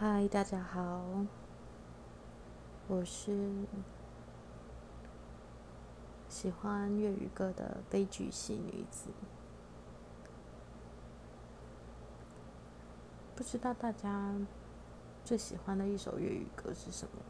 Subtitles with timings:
[0.00, 1.02] 嗨，大家好，
[2.86, 3.52] 我是
[6.28, 9.08] 喜欢粤语歌的悲剧系女子。
[13.34, 14.32] 不知道大家
[15.24, 17.20] 最喜欢的一首粤语歌是什么？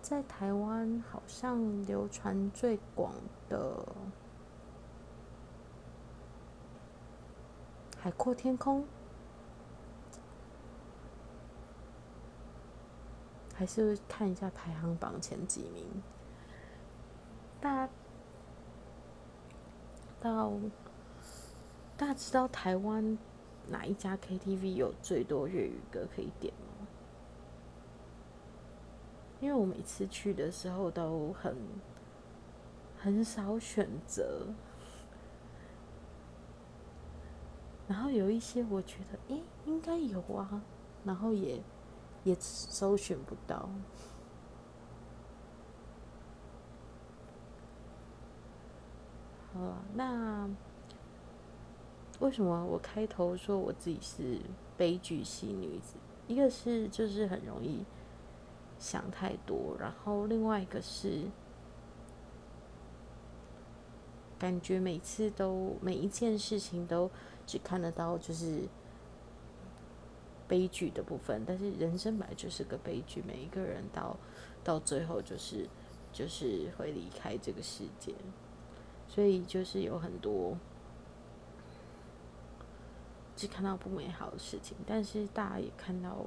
[0.00, 3.12] 在台湾好像流传最广
[3.50, 3.86] 的
[8.00, 8.80] 《海阔天空》。
[13.58, 15.84] 还是看一下排行榜前几名。
[17.60, 17.88] 大
[20.20, 20.52] 到
[21.96, 23.18] 大家知道台湾
[23.66, 26.86] 哪一家 KTV 有最多粤语歌可以点吗？
[29.40, 31.56] 因为我每次去的时候都很
[32.96, 34.46] 很少选择，
[37.88, 40.62] 然后有一些我觉得，诶，应该有啊，
[41.04, 41.60] 然后也。
[42.28, 43.70] 也搜寻不到。
[49.54, 50.46] 好，那
[52.20, 54.40] 为什么我开头说我自己是
[54.76, 55.94] 悲剧系女子？
[56.26, 57.86] 一个是就是很容易
[58.78, 61.24] 想太多，然后另外一个是
[64.38, 67.10] 感觉每次都每一件事情都
[67.46, 68.68] 只看得到就是。
[70.48, 74.16] 悲剧的部分，但是人生本来就是个悲剧，每一个人到
[74.64, 75.68] 到最后就是
[76.10, 78.14] 就是会离开这个世界，
[79.06, 80.56] 所以就是有很多
[83.36, 86.24] 只看到不美好的事情，但是大家也看到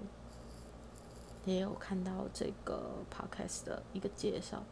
[1.46, 4.64] 也有看到这个 podcast 的一个介绍，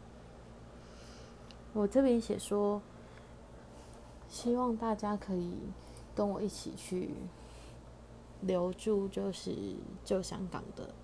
[1.72, 2.80] 我这边写说，
[4.28, 5.54] 希望大家可以
[6.14, 7.10] 跟我一起去。
[8.42, 9.54] 留住就是
[10.04, 10.94] 旧香港的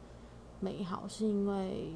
[0.61, 1.95] 美好，是因为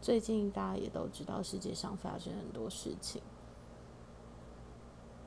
[0.00, 3.20] 最近大家也都知道世界上发生很多事情，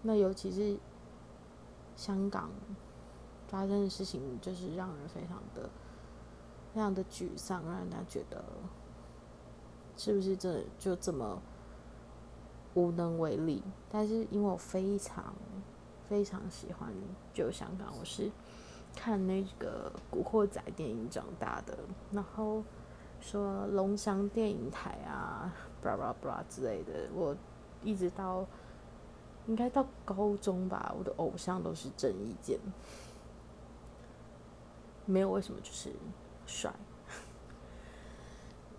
[0.01, 0.77] 那尤其是
[1.95, 2.49] 香港
[3.47, 5.69] 发生的事情，就是让人非常的、
[6.73, 8.43] 非常的沮丧，让人家觉得
[9.97, 11.41] 是不是这就这么
[12.75, 13.61] 无能为力？
[13.89, 15.35] 但是因为我非常
[16.07, 16.91] 非常喜欢
[17.33, 18.31] 旧香港，我是。
[18.95, 21.77] 看那个《古惑仔》电影长大的，
[22.11, 22.63] 然后
[23.19, 27.35] 说龙翔电影台啊，布拉布拉布拉之类的，我
[27.83, 28.45] 一直到
[29.47, 32.57] 应该到高中吧，我的偶像都是郑伊健，
[35.05, 35.91] 没有为什么就是
[36.45, 36.73] 帅。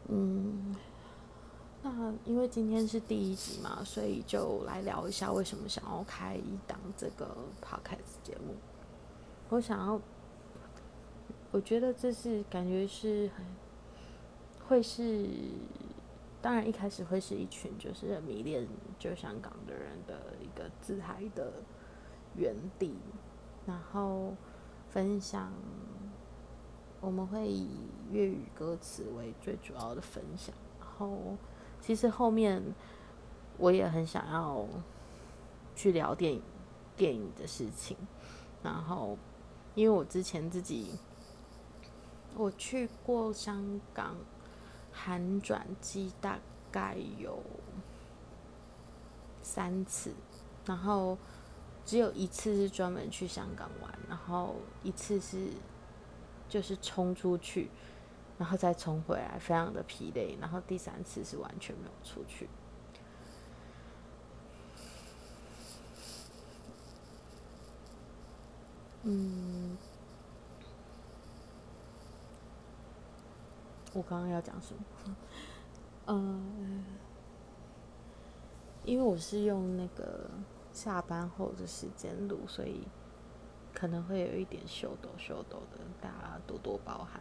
[0.09, 0.75] 嗯，
[1.83, 8.55] 那因为今天是第一集嘛，所以就来聊一下为什么想要开一档这个 podcast 节目。
[9.55, 10.01] 我想要，
[11.53, 13.47] 我觉得这是感觉是很
[14.67, 15.29] 会是，
[16.43, 18.67] 当然一开始会是一群就是迷恋
[18.99, 21.53] 就香港的人的一个自嗨的
[22.35, 22.97] 原地，
[23.65, 24.35] 然后
[24.89, 25.53] 分享，
[27.01, 27.69] 我们会以
[28.11, 31.37] 粤语歌词为最主要的分享，然后
[31.81, 32.61] 其实后面
[33.57, 34.67] 我也很想要
[35.77, 36.43] 去聊电影
[36.97, 37.97] 电影的事情，
[38.61, 39.17] 然后。
[39.75, 40.99] 因为我之前自己，
[42.37, 44.17] 我去过香港，
[44.93, 46.39] 韩转机大
[46.71, 47.43] 概有
[49.43, 50.12] 三次，
[50.65, 51.19] 然后
[51.85, 55.49] 只有一次是专门去香港玩，然后一次是
[56.49, 57.69] 就是冲出去，
[58.39, 62.49] 然后再冲回来，非常的疲累，然后第三次是完全没有出去。
[69.07, 69.77] 嗯，
[73.93, 75.17] 我刚刚要讲什么？
[76.07, 76.83] 嗯，
[78.85, 80.31] 因为我是用那个
[80.73, 82.89] 下班后的时间录，所以
[83.75, 87.21] 可能会有一点秀抖秀抖的，大家多多包涵。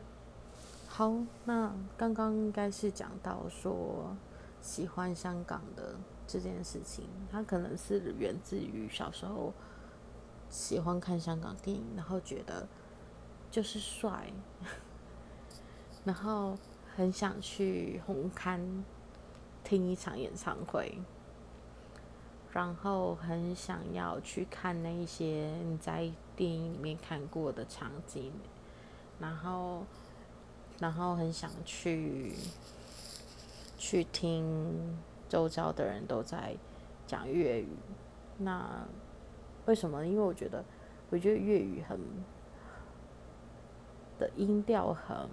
[0.88, 1.14] 好，
[1.44, 4.16] 那刚刚应该是讲到说
[4.62, 5.96] 喜欢香港的
[6.26, 9.52] 这件事情，它可能是源自于小时候。
[10.54, 12.68] 喜欢看香港电影，然后觉得
[13.50, 14.32] 就是帅，
[16.06, 16.56] 然后
[16.96, 18.62] 很想去红磡
[19.64, 21.00] 听一场演唱会，
[22.52, 28.32] 然后很想要去看那一些你在电影里面看过的场景，
[29.20, 29.84] 然后
[30.80, 32.36] 然后很想去
[33.76, 36.56] 去听周遭的人都在
[37.08, 37.70] 讲粤语，
[38.38, 38.86] 那。
[39.66, 40.06] 为什么？
[40.06, 40.64] 因为我觉得，
[41.10, 42.00] 我觉得粤语很
[44.20, 45.30] 的音调很，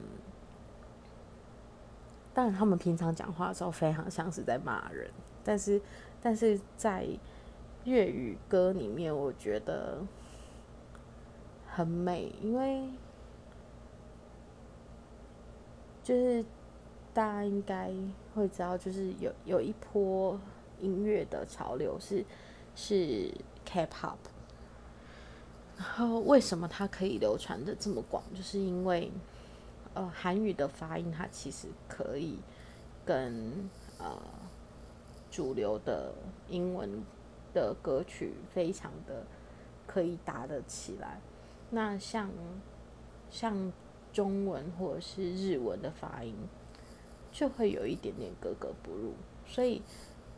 [2.33, 5.11] 当然他们平常讲话的时候非常像是在骂人，
[5.43, 5.81] 但是
[6.23, 7.07] 但是在
[7.85, 9.99] 粤语歌里面，我觉得
[11.67, 12.89] 很美，因为
[16.03, 16.45] 就是
[17.13, 17.93] 大家应该
[18.35, 20.39] 会知道，就是有有一波
[20.79, 22.25] 音乐的潮流是
[22.75, 23.33] 是
[23.65, 24.17] K-pop。
[25.77, 28.23] 然后为什么它可以流传的这么广？
[28.35, 29.11] 就是因为，
[29.95, 32.39] 呃，韩语的发音它其实可以
[33.05, 34.21] 跟呃
[35.31, 36.13] 主流的
[36.49, 37.03] 英文
[37.55, 39.25] 的歌曲非常的
[39.87, 41.19] 可以搭得起来。
[41.71, 42.31] 那像
[43.31, 43.73] 像
[44.13, 46.35] 中文或者是日文的发音，
[47.33, 49.15] 就会有一点点格格不入。
[49.47, 49.81] 所以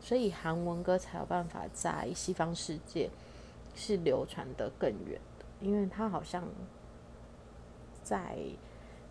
[0.03, 3.09] 所以韩文歌才有办法在西方世界
[3.73, 5.45] 是流传的更远的。
[5.61, 6.45] 因为他好像
[8.03, 8.37] 在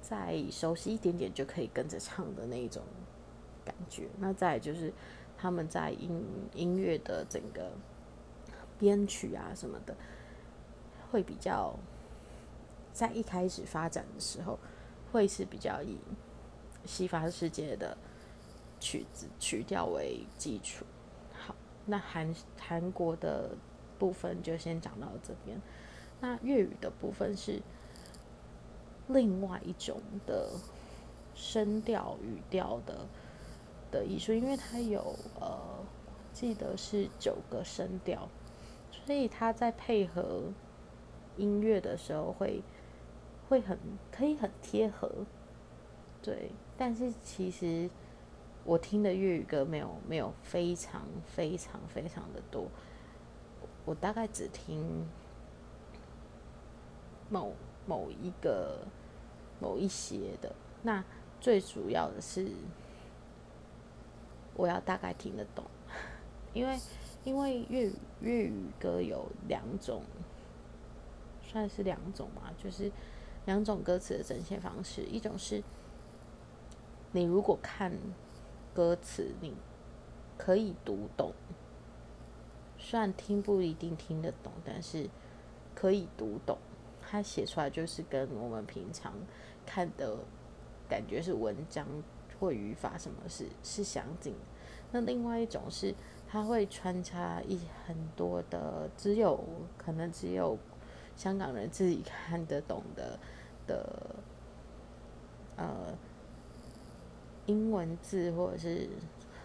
[0.03, 2.83] 在熟悉一点点就可以跟着唱的那一种
[3.65, 4.07] 感觉。
[4.19, 4.93] 那再就是
[5.39, 6.23] 他们在音
[6.55, 7.73] 音乐的整个
[8.79, 9.97] 编曲啊什么的，
[11.11, 11.75] 会比较
[12.93, 14.59] 在一开始发展的时候，
[15.11, 15.97] 会是比较以
[16.85, 17.97] 西方世界的
[18.83, 20.85] 曲子曲调为基础。
[21.33, 21.55] 好，
[21.87, 23.51] 那韩韩国的
[23.97, 25.57] 部分就先讲到这边。
[26.21, 27.63] 那粤语的部分是
[29.07, 30.51] 另外一种的
[31.33, 33.07] 声调语调的
[33.93, 35.59] 的艺术，因为它有呃，
[36.33, 38.29] 记得是九个声调，
[38.91, 40.43] 所以它在配合
[41.37, 42.63] 音乐的时候会
[43.49, 43.79] 会很
[44.11, 45.09] 可以很贴合，
[46.21, 46.51] 对。
[46.77, 47.89] 但是其实
[48.65, 52.67] 我听的粤语歌没有没有非常非常非常的多，
[53.85, 55.07] 我大概只听。
[57.31, 57.55] 某
[57.87, 58.81] 某一个
[59.59, 61.03] 某一些的，那
[61.41, 62.47] 最主要的是
[64.55, 65.65] 我要大概听得懂，
[66.53, 66.79] 因为
[67.25, 70.03] 因为粤语粤语歌有两种，
[71.43, 72.93] 算是两种嘛，就是
[73.47, 75.63] 两种歌词的呈现方式，一种是
[77.13, 77.91] 你如果看
[78.75, 79.55] 歌词，你
[80.39, 81.33] 可以读懂，
[82.79, 85.09] 虽然听不一定听得懂，但是
[85.75, 86.59] 可以读懂。
[87.01, 89.13] 他写出来就是跟我们平常
[89.67, 90.17] 看的
[90.89, 91.87] 感觉是文章
[92.41, 94.35] 或语法什么是是相近。
[94.91, 95.95] 那另外一种是，
[96.27, 99.39] 他会穿插一很多的只有
[99.77, 100.59] 可能只有
[101.15, 103.19] 香港人自己看得懂的
[103.67, 104.17] 的
[105.57, 105.97] 呃
[107.47, 108.89] 英文字，或者是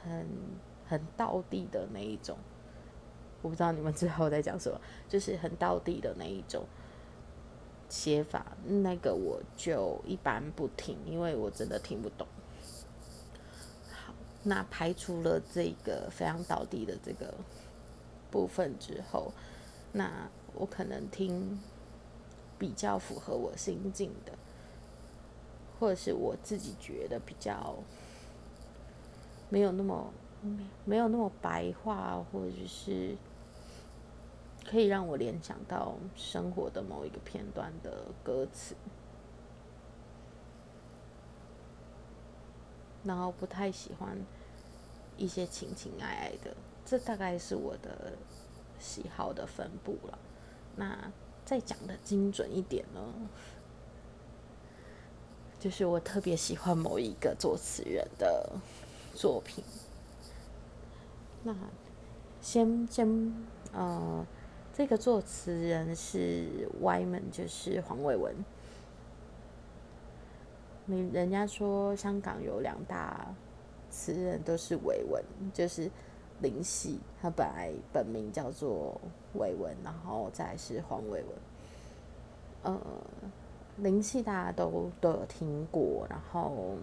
[0.03, 0.27] 很
[0.87, 2.37] 很道地的那一种。
[3.41, 6.65] 我不知道你们之后在讲什么， 就是很道地的那一种。
[7.89, 12.27] 写法那个我就一般不听，因为我真的听不懂。
[13.89, 17.33] 好，那排除了这个非常倒地的这个
[18.29, 19.31] 部分之后，
[19.93, 21.57] 那我可能听
[22.59, 24.33] 比较符合我心境的，
[25.79, 27.75] 或者是我自己觉得比较
[29.49, 30.13] 没有那么
[30.85, 33.15] 没有那么白话，或者是。
[34.69, 38.75] 可以让我联想到生活的某一个片段的歌词，
[43.05, 44.17] 然后不太喜欢
[45.15, 46.53] 一些情情爱爱的，
[46.85, 48.11] 这大概是我的
[48.77, 50.19] 喜好的分布了。
[50.75, 51.13] 那
[51.45, 53.01] 再讲的精准一点呢，
[55.59, 58.51] 就是我特别喜欢某一个作词人的
[59.13, 59.63] 作品。
[61.43, 61.55] 那
[62.41, 63.33] 先先
[63.73, 64.25] 呃。
[64.73, 68.31] 这个作词人是 Y 们，就是黄伟文。
[70.85, 73.33] 你人家说香港有两大
[73.89, 75.89] 词人都是伟文，就是
[76.43, 79.01] 林夕，他本来本名叫做
[79.33, 81.29] 伟文，然后再是黄伟文。
[82.61, 82.79] 呃，
[83.77, 86.77] 林夕大家都都有听过，然后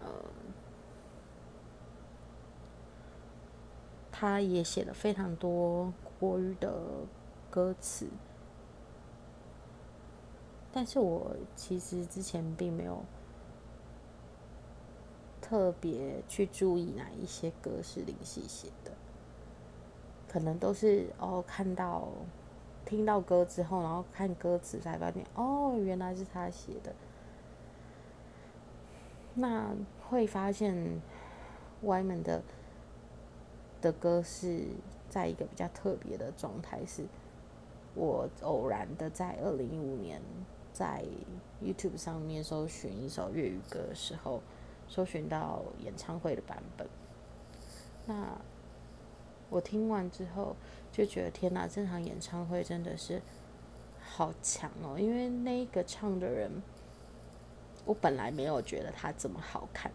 [0.00, 0.08] 呃。
[4.14, 6.72] 他也写了非常多国语的
[7.50, 8.06] 歌词，
[10.72, 13.02] 但是我其实之前并没有
[15.40, 18.92] 特别去注意哪一些歌是林夕写的，
[20.28, 22.06] 可能都是哦看到
[22.84, 26.94] 听到歌之后，然后看歌词才发现哦原来是他写的，
[29.34, 29.74] 那
[30.08, 31.00] 会发现
[31.82, 32.42] 外面的。
[33.80, 34.64] 的歌是
[35.10, 37.04] 在一个比较特别的状态，是
[37.96, 40.22] 我偶然的在二零一五年
[40.72, 41.04] 在
[41.60, 44.40] YouTube 上面搜寻一首粤语歌的时候，
[44.86, 46.86] 搜寻到演唱会的版本。
[48.06, 48.40] 那
[49.52, 50.56] 我听完之后
[50.90, 51.68] 就觉得，天哪！
[51.68, 53.20] 这场演唱会真的是
[54.00, 54.98] 好强哦！
[54.98, 56.50] 因为那个唱的人，
[57.84, 59.92] 我本来没有觉得他这么好看，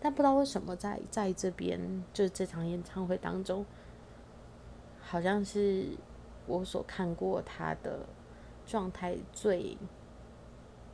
[0.00, 3.66] 但不知道为什么在在这边，就是这场演唱会当中，
[5.00, 5.88] 好像是
[6.46, 8.06] 我所看过他的。
[8.70, 9.78] 状态最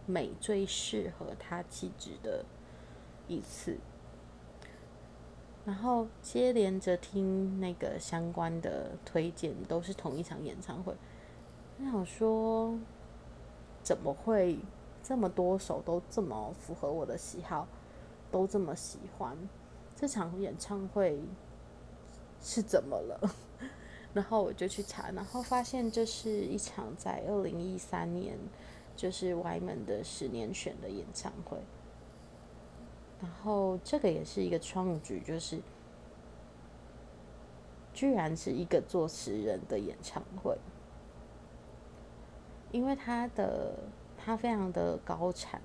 [0.07, 2.45] 美、最适合他气质的
[3.27, 3.77] 一次，
[5.65, 10.95] 然后接连着听那个相关的推荐，都是同一场演唱会。
[11.79, 12.79] 我想说，
[13.83, 14.59] 怎么会
[15.03, 17.67] 这么多首都这么符合我的喜好，
[18.31, 19.37] 都这么喜欢？
[19.97, 21.23] 这场演唱会
[22.43, 23.21] 是怎么了？
[24.13, 28.39] 然后我就去查，然后发现这是一场在二零一三年，
[28.95, 31.59] 就是 Y 门的十年选的演唱会。
[33.25, 35.59] 然后这个也是一个创举，就是
[37.95, 40.59] 居然是一个作词人的演唱会，
[42.71, 43.79] 因为他的
[44.19, 45.63] 他非常的高产，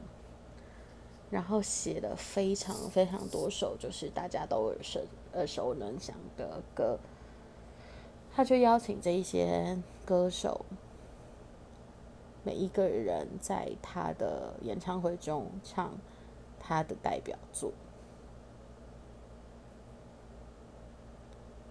[1.30, 5.02] 然后写了非常非常多首，就是大家都耳熟
[5.34, 6.98] 耳熟能详的歌。
[8.34, 10.66] 他就邀请这一些歌手，
[12.46, 15.92] 每一个人在他的演唱会中唱
[16.70, 17.72] 他的代表作，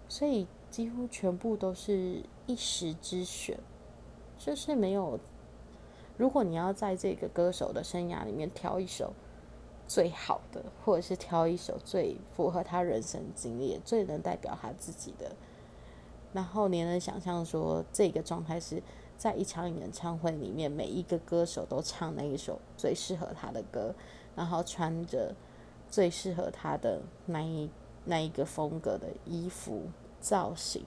[0.08, 3.60] 所以几乎全部都是一时之选，
[4.36, 5.20] 就是没有。
[6.16, 9.12] 如果你要在这个歌手的生涯里面挑一首
[9.86, 15.36] 最好的，或者是挑一首最符合他人生经历、最能代表他自己的。
[16.32, 18.82] 然后你能想象说，这个状态是
[19.16, 23.94] 在一场演唱会里面，每一个歌手都唱那一首最适合他的歌，
[24.38, 25.34] 然后穿着
[25.90, 27.68] 最适合他的那一
[28.04, 29.82] 那一个风格的衣服
[30.20, 30.84] 造型，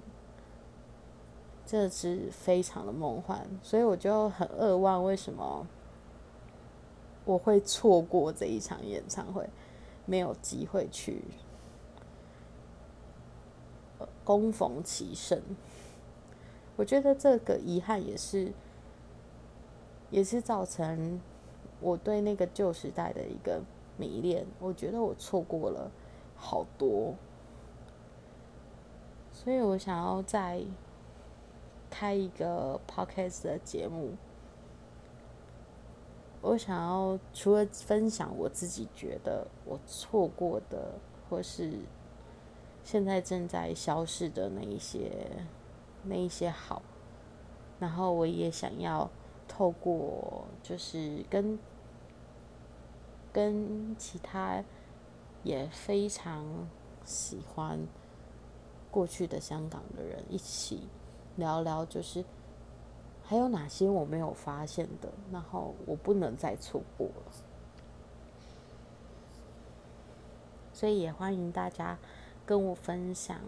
[1.65, 3.46] 这是非常的梦幻。
[3.62, 5.67] 所以我就很扼腕，为什么
[7.25, 9.50] 我会错过这一场演唱会，
[10.05, 11.22] 没有机会去。
[14.24, 15.41] 供逢其盛，
[16.77, 18.53] 我觉得这个遗憾也是，
[20.10, 21.20] 也是造成
[21.81, 23.61] 我对那个旧时代的一个
[23.97, 24.45] 迷恋。
[24.59, 25.91] 我觉得我错过了
[26.35, 27.15] 好多，
[29.31, 30.63] 所以我想要再
[31.89, 34.11] 开一个 podcast 的节目。
[36.41, 40.93] 我想要除了分享我自己觉得我错过的，
[41.29, 41.79] 或是。
[42.83, 45.11] 现在正在消逝的那一些，
[46.01, 46.81] 那一些好，
[47.79, 49.07] 然后我也想要
[49.53, 51.60] 透过，就是跟
[53.34, 54.63] 跟其他
[55.43, 56.46] 也非常
[57.03, 57.77] 喜欢
[58.89, 60.88] 过去的香港的人一起
[61.36, 62.24] 聊聊，就是
[63.24, 67.31] 还有哪些我没有发现的，然后我不能再错过了，
[70.74, 72.00] 所以也欢迎大家。
[72.43, 73.39] 跟我分享，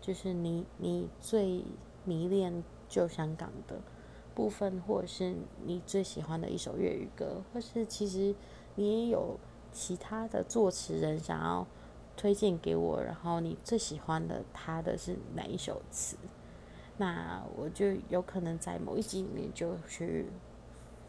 [0.00, 1.62] 就是你你最
[2.04, 3.80] 迷恋旧香港的
[4.34, 8.34] 部分，或者是你最喜欢的一首粤语歌，或是其实
[8.74, 9.38] 你也有
[9.72, 11.66] 其他的作词人想要
[12.16, 16.16] 推荐给我，然后你最喜欢的他的是哪一首词？
[16.96, 20.26] 那我就有可能在某一集里面就去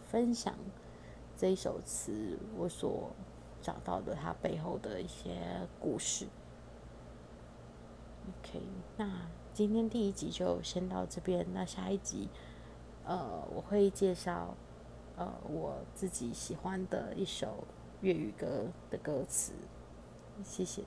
[0.08, 0.54] 分享
[1.36, 3.12] 这一首词，我所。
[3.60, 5.36] 找到的他背后的一些
[5.80, 6.28] 故事。
[8.30, 8.62] OK，
[8.96, 11.44] 那今天第一集就先到这边。
[11.52, 12.30] 那下一集，
[13.04, 14.54] 呃，我会介绍
[15.16, 17.64] 呃我自己喜欢的一首
[18.02, 19.54] 粤语歌的歌词。
[20.44, 20.84] 谢谢。